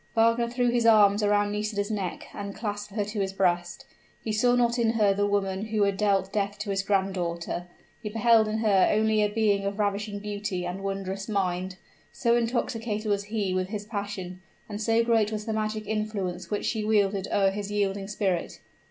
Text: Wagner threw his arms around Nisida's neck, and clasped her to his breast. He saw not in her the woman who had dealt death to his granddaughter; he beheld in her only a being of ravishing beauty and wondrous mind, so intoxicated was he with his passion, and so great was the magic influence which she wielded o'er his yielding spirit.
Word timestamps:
Wagner 0.15 0.49
threw 0.49 0.71
his 0.71 0.87
arms 0.87 1.21
around 1.21 1.51
Nisida's 1.51 1.91
neck, 1.91 2.25
and 2.33 2.55
clasped 2.55 2.93
her 2.95 3.05
to 3.05 3.19
his 3.19 3.33
breast. 3.33 3.85
He 4.19 4.33
saw 4.33 4.55
not 4.55 4.79
in 4.79 4.93
her 4.93 5.13
the 5.13 5.27
woman 5.27 5.65
who 5.65 5.83
had 5.83 5.95
dealt 5.97 6.33
death 6.33 6.57
to 6.61 6.71
his 6.71 6.81
granddaughter; 6.81 7.67
he 8.01 8.09
beheld 8.09 8.47
in 8.47 8.57
her 8.65 8.89
only 8.91 9.21
a 9.21 9.29
being 9.29 9.63
of 9.63 9.77
ravishing 9.77 10.17
beauty 10.17 10.65
and 10.65 10.83
wondrous 10.83 11.29
mind, 11.29 11.75
so 12.11 12.35
intoxicated 12.35 13.11
was 13.11 13.25
he 13.25 13.53
with 13.53 13.67
his 13.67 13.85
passion, 13.85 14.41
and 14.67 14.81
so 14.81 15.03
great 15.03 15.31
was 15.31 15.45
the 15.45 15.53
magic 15.53 15.85
influence 15.85 16.49
which 16.49 16.65
she 16.65 16.83
wielded 16.83 17.27
o'er 17.31 17.51
his 17.51 17.69
yielding 17.69 18.07
spirit. 18.07 18.57